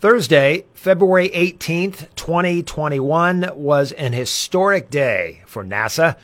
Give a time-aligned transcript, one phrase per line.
[0.00, 6.16] Thursday, February 18th, 2021 was an historic day for NASA.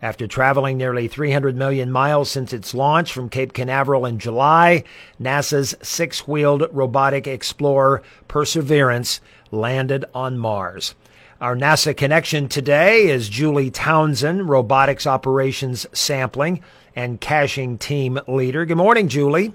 [0.00, 4.82] After traveling nearly 300 million miles since its launch from Cape Canaveral in July,
[5.20, 10.94] NASA's six-wheeled robotic explorer Perseverance landed on Mars.
[11.38, 16.62] Our NASA connection today is Julie Townsend, robotics operations sampling
[16.96, 18.64] and caching team leader.
[18.64, 19.52] Good morning, Julie.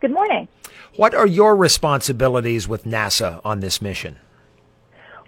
[0.00, 0.48] Good morning.
[0.96, 4.18] What are your responsibilities with NASA on this mission?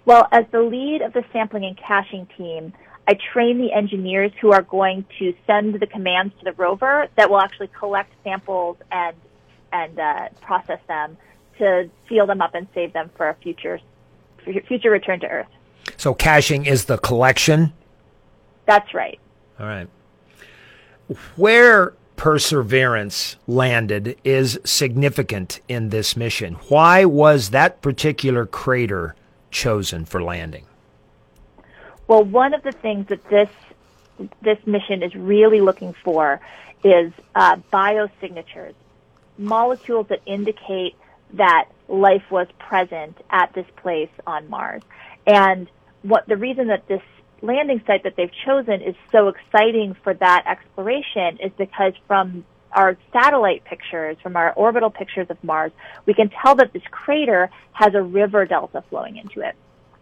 [0.05, 2.73] Well, as the lead of the sampling and caching team,
[3.07, 7.29] I train the engineers who are going to send the commands to the rover that
[7.29, 9.15] will actually collect samples and
[9.71, 11.17] and uh, process them
[11.59, 13.79] to seal them up and save them for a future
[14.67, 15.47] future return to Earth.
[15.97, 17.73] So caching is the collection.
[18.65, 19.19] That's right.
[19.59, 19.87] All right.
[21.35, 26.55] Where Perseverance landed is significant in this mission.
[26.67, 29.15] Why was that particular crater
[29.51, 30.65] chosen for landing?
[32.09, 33.47] Well, one of the things that this
[34.41, 36.41] this mission is really looking for
[36.83, 38.73] is uh, biosignatures,
[39.37, 40.97] molecules that indicate
[41.35, 44.81] that life was present at this place on Mars.
[45.25, 45.69] And
[46.01, 47.01] what the reason that this
[47.41, 52.97] landing site that they've chosen is so exciting for that exploration is because from our
[53.11, 55.71] satellite pictures, from our orbital pictures of Mars,
[56.05, 59.55] we can tell that this crater has a river delta flowing into it.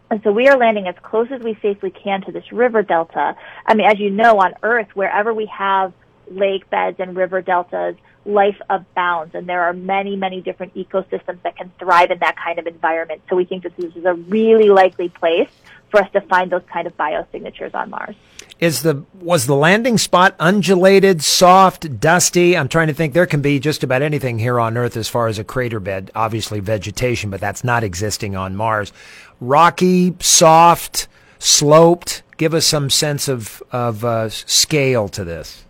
[0.09, 3.35] And so we are landing as close as we safely can to this river delta.
[3.65, 5.93] I mean, as you know, on Earth, wherever we have
[6.29, 11.55] lake beds and river deltas, life abounds, and there are many, many different ecosystems that
[11.55, 13.21] can thrive in that kind of environment.
[13.29, 15.49] So we think this is a really likely place
[15.89, 18.15] for us to find those kind of biosignatures on Mars.
[18.59, 22.57] Is the was the landing spot undulated, soft, dusty?
[22.57, 23.13] I'm trying to think.
[23.13, 26.09] There can be just about anything here on Earth as far as a crater bed.
[26.15, 28.91] Obviously, vegetation, but that's not existing on Mars.
[29.39, 32.23] Rocky, soft, sloped.
[32.37, 35.63] Give us some sense of of uh, scale to this.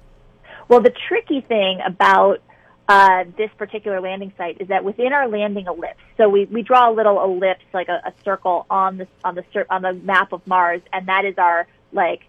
[0.70, 2.42] Well, the tricky thing about
[2.88, 6.90] uh, this particular landing site is that within our landing ellipse, so we, we draw
[6.90, 10.46] a little ellipse, like a, a circle on the on the on the map of
[10.48, 12.22] Mars, and that is our like,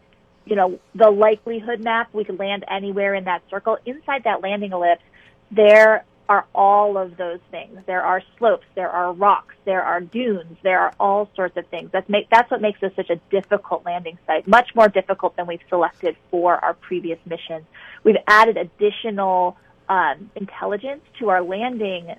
[0.46, 2.12] you know, the likelihood map.
[2.12, 3.78] We could land anywhere in that circle.
[3.86, 5.02] Inside that landing ellipse,
[5.50, 7.78] there are all of those things.
[7.86, 11.90] There are slopes, there are rocks, there are dunes, there are all sorts of things.
[11.92, 15.46] That's make that's what makes this such a difficult landing site, much more difficult than
[15.46, 17.64] we've selected for our previous missions.
[18.02, 19.56] We've added additional
[19.88, 22.14] um, intelligence to our landing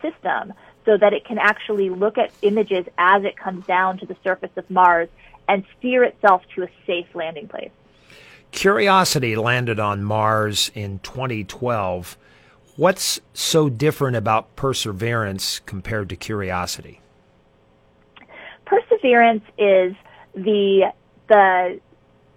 [0.00, 0.52] system
[0.84, 4.50] so that it can actually look at images as it comes down to the surface
[4.56, 5.08] of Mars
[5.48, 7.70] and steer itself to a safe landing place.
[8.52, 12.16] Curiosity landed on Mars in 2012.
[12.76, 17.00] What's so different about Perseverance compared to Curiosity?
[18.64, 19.94] Perseverance is
[20.34, 20.92] the
[21.28, 21.80] the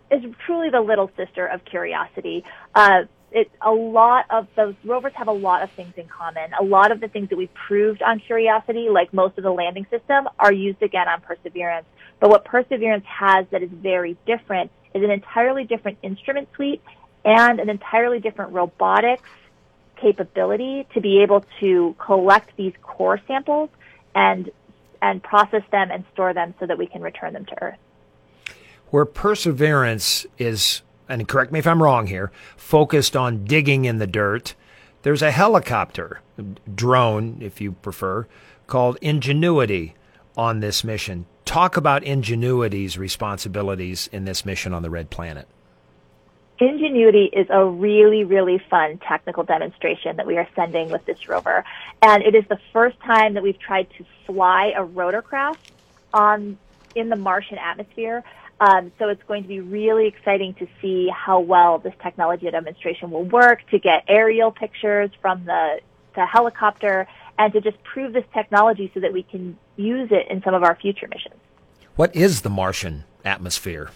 [0.09, 2.43] is truly the little sister of Curiosity.
[2.75, 6.51] Uh, it, a lot of those rovers have a lot of things in common.
[6.59, 9.85] A lot of the things that we proved on Curiosity, like most of the landing
[9.89, 11.85] system, are used again on Perseverance.
[12.19, 16.81] But what Perseverance has that is very different is an entirely different instrument suite
[17.23, 19.29] and an entirely different robotics
[19.95, 23.69] capability to be able to collect these core samples
[24.15, 24.49] and
[25.01, 27.77] and process them and store them so that we can return them to Earth.
[28.89, 30.81] Where Perseverance is
[31.11, 34.55] and correct me if I'm wrong here, focused on digging in the dirt.
[35.03, 36.21] There's a helicopter,
[36.73, 38.27] drone, if you prefer,
[38.67, 39.95] called Ingenuity
[40.37, 41.25] on this mission.
[41.43, 45.47] Talk about Ingenuity's responsibilities in this mission on the Red Planet.
[46.59, 51.65] Ingenuity is a really, really fun technical demonstration that we are sending with this rover.
[52.03, 55.57] And it is the first time that we've tried to fly a rotorcraft
[56.13, 56.57] on
[56.95, 58.23] in the Martian atmosphere.
[58.61, 63.09] Um, so it's going to be really exciting to see how well this technology demonstration
[63.09, 65.79] will work, to get aerial pictures from the,
[66.15, 67.07] the helicopter,
[67.39, 70.61] and to just prove this technology so that we can use it in some of
[70.61, 71.41] our future missions.
[71.95, 73.89] What is the Martian atmosphere?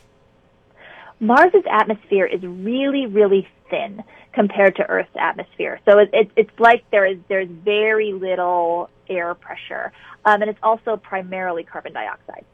[1.19, 4.03] Mars's atmosphere is really, really thin
[4.33, 5.79] compared to Earth's atmosphere.
[5.85, 9.93] So it, it, it's like there is there's very little air pressure,
[10.25, 12.45] um, and it's also primarily carbon dioxide.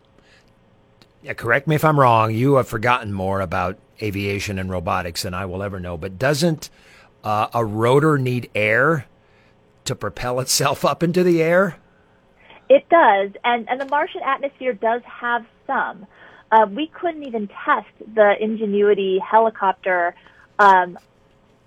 [1.23, 2.33] Yeah, correct me if I'm wrong.
[2.33, 5.97] You have forgotten more about aviation and robotics than I will ever know.
[5.97, 6.69] But doesn't
[7.23, 9.06] uh, a rotor need air
[9.85, 11.77] to propel itself up into the air?
[12.69, 16.07] It does, and and the Martian atmosphere does have some.
[16.51, 20.15] Uh, we couldn't even test the Ingenuity helicopter
[20.57, 20.97] um,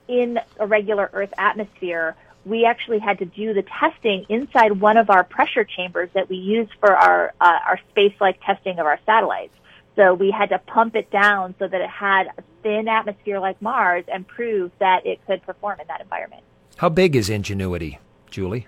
[0.08, 2.16] in a regular Earth atmosphere.
[2.44, 6.36] We actually had to do the testing inside one of our pressure chambers that we
[6.36, 9.54] use for our uh, our space-like testing of our satellites.
[9.96, 13.60] So we had to pump it down so that it had a thin atmosphere like
[13.62, 16.42] Mars and prove that it could perform in that environment.
[16.76, 17.98] How big is Ingenuity,
[18.30, 18.66] Julie?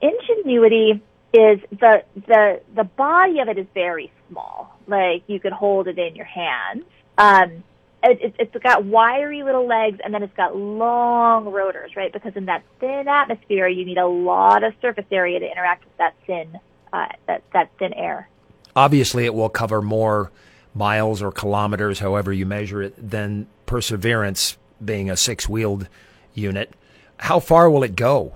[0.00, 1.02] Ingenuity
[1.32, 4.78] is the the the body of it is very small.
[4.86, 6.84] Like you could hold it in your hands.
[7.18, 7.64] Um,
[8.02, 12.12] it, it's got wiry little legs and then it's got long rotors, right?
[12.12, 15.96] Because in that thin atmosphere, you need a lot of surface area to interact with
[15.98, 16.58] that thin
[16.92, 18.28] uh, that that thin air.
[18.74, 20.30] Obviously, it will cover more
[20.74, 25.88] miles or kilometers, however you measure it, than Perseverance, being a six-wheeled
[26.34, 26.72] unit.
[27.18, 28.34] How far will it go?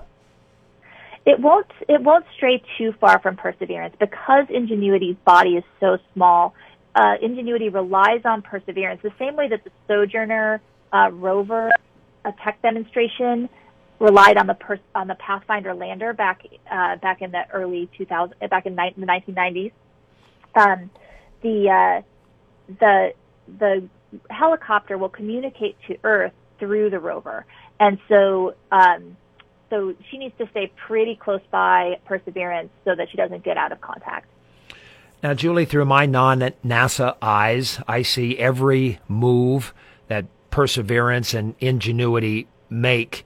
[1.27, 6.55] it won't it won't stray too far from perseverance because ingenuity's body is so small
[6.95, 9.01] uh, ingenuity relies on perseverance.
[9.03, 10.61] The same way that the sojourner
[10.93, 11.71] uh, rover
[12.25, 13.49] a tech demonstration
[13.99, 18.35] relied on the pers- on the pathfinder lander back uh, back in the early 2000
[18.49, 19.73] back in ni- the 1990s
[20.55, 20.91] um,
[21.43, 22.03] the uh,
[22.81, 23.13] the
[23.59, 23.89] the
[24.31, 27.45] helicopter will communicate to earth through the rover.
[27.81, 29.17] And so um,
[29.71, 33.73] so she needs to stay pretty close by Perseverance so that she doesn't get out
[33.73, 34.29] of contact.
[35.25, 39.73] Now, Julie, through my non NASA eyes, I see every move
[40.09, 43.25] that Perseverance and Ingenuity make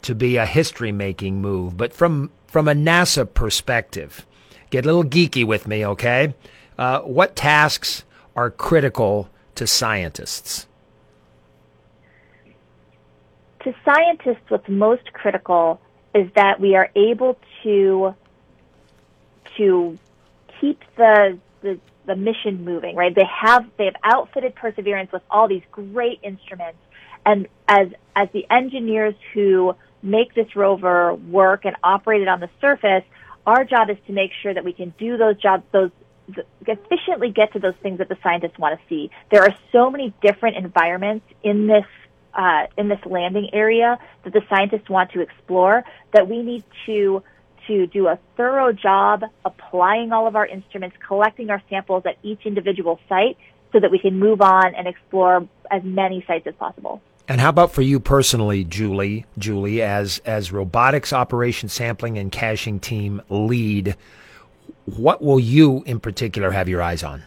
[0.00, 1.76] to be a history making move.
[1.76, 4.26] But from, from a NASA perspective,
[4.70, 6.34] get a little geeky with me, okay?
[6.78, 8.04] Uh, what tasks
[8.34, 10.66] are critical to scientists?
[13.64, 15.80] to scientists, what's most critical
[16.14, 18.14] is that we are able to
[19.56, 19.98] to
[20.60, 22.96] keep the, the the mission moving.
[22.96, 23.14] Right?
[23.14, 26.78] They have they have outfitted Perseverance with all these great instruments,
[27.24, 32.50] and as as the engineers who make this rover work and operate it on the
[32.60, 33.04] surface,
[33.46, 35.90] our job is to make sure that we can do those jobs those
[36.66, 39.10] efficiently get to those things that the scientists want to see.
[39.30, 41.84] There are so many different environments in this
[42.34, 47.22] uh, in this landing area that the scientists want to explore that we need to
[47.66, 52.46] to do a thorough job applying all of our instruments, collecting our samples at each
[52.46, 53.36] individual site
[53.72, 57.00] so that we can move on and explore as many sites as possible.
[57.26, 62.78] And how about for you personally, Julie, Julie, as as robotics operation sampling and caching
[62.78, 63.96] team lead,
[64.84, 67.22] what will you in particular have your eyes on?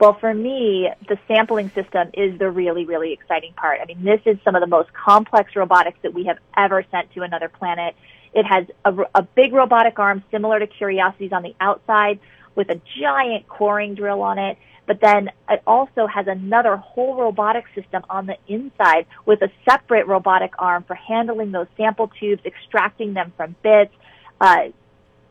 [0.00, 3.80] Well, for me, the sampling system is the really, really exciting part.
[3.82, 7.12] I mean, this is some of the most complex robotics that we have ever sent
[7.14, 7.96] to another planet.
[8.32, 12.20] It has a, a big robotic arm similar to Curiosity's on the outside
[12.54, 14.58] with a giant coring drill on it.
[14.86, 20.06] But then it also has another whole robotic system on the inside with a separate
[20.06, 23.92] robotic arm for handling those sample tubes, extracting them from bits,
[24.40, 24.68] uh,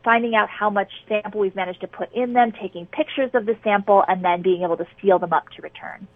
[0.04, 3.56] finding out how much sample we've managed to put in them, taking pictures of the
[3.64, 6.06] sample, and then being able to seal them up to return.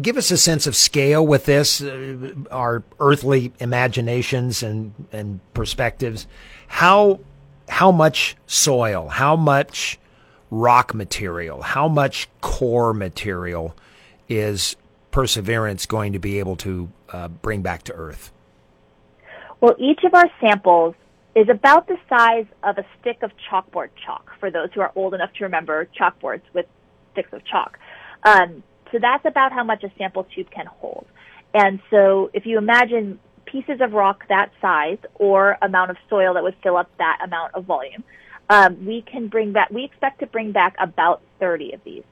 [0.00, 6.26] Give us a sense of scale with this, uh, our earthly imaginations and, and perspectives.
[6.66, 7.20] How
[7.68, 9.98] how much soil, how much
[10.50, 13.74] rock material, how much core material
[14.28, 14.76] is
[15.10, 18.32] Perseverance going to be able to uh, bring back to Earth?
[19.60, 20.94] Well, each of our samples
[21.34, 25.14] is about the size of a stick of chalkboard chalk for those who are old
[25.14, 26.66] enough to remember chalkboards with
[27.12, 27.78] sticks of chalk.
[28.24, 28.62] Um,
[28.94, 31.04] so that's about how much a sample tube can hold.
[31.52, 36.44] And so if you imagine pieces of rock that size or amount of soil that
[36.44, 38.04] would fill up that amount of volume,
[38.48, 42.04] um, we can bring back, we expect to bring back about 30 of these.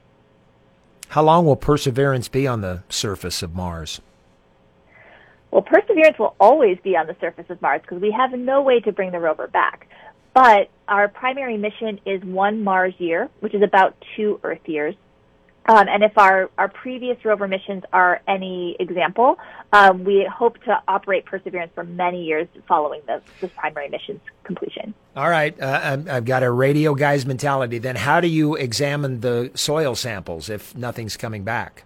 [1.07, 4.01] How long will Perseverance be on the surface of Mars?
[5.51, 8.81] Well, Perseverance will always be on the surface of Mars because we have no way
[8.81, 9.87] to bring the rover back.
[10.33, 14.95] But our primary mission is one Mars year, which is about two Earth years.
[15.65, 19.37] Um, and if our, our previous rover missions are any example,
[19.71, 24.93] um, we hope to operate Perseverance for many years following the, this primary mission's completion.
[25.15, 25.59] All right.
[25.59, 27.77] Uh, I've got a radio guy's mentality.
[27.77, 31.85] Then how do you examine the soil samples if nothing's coming back?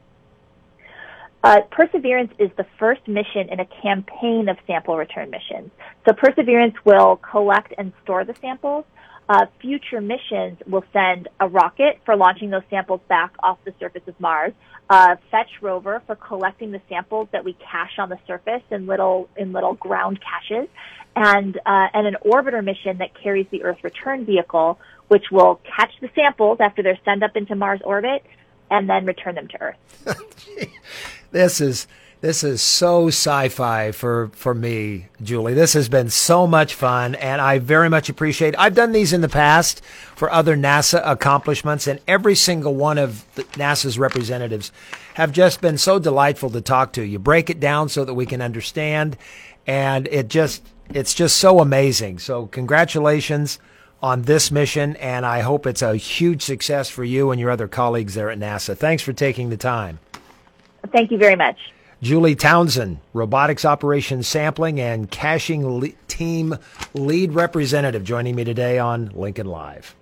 [1.47, 5.71] Uh, Perseverance is the first mission in a campaign of sample return missions.
[6.05, 8.83] So Perseverance will collect and store the samples.
[9.29, 14.01] Uh, future missions will send a rocket for launching those samples back off the surface
[14.07, 14.51] of Mars,
[14.89, 19.29] a fetch rover for collecting the samples that we cache on the surface in little
[19.37, 20.67] in little ground caches,
[21.15, 24.77] and uh, and an orbiter mission that carries the Earth return vehicle,
[25.07, 28.25] which will catch the samples after they're sent up into Mars orbit
[28.69, 29.77] and then return them to Earth.
[31.37, 31.87] this is
[32.19, 35.53] this is so sci-fi for for me, Julie.
[35.53, 38.55] This has been so much fun, and I very much appreciate.
[38.57, 39.83] I've done these in the past
[40.15, 44.71] for other NASA accomplishments, and every single one of NASA's representatives
[45.13, 47.03] have just been so delightful to talk to.
[47.03, 49.15] You break it down so that we can understand,
[49.67, 52.17] and it just it's just so amazing.
[52.17, 53.59] So congratulations
[54.01, 57.67] on this mission, and I hope it's a huge success for you and your other
[57.67, 58.75] colleagues there at NASA.
[58.75, 59.99] Thanks for taking the time.
[60.91, 61.57] Thank you very much.
[62.01, 66.55] Julie Townsend, Robotics Operations Sampling and Caching le- Team
[66.93, 69.95] Lead Representative, joining me today on Lincoln Live.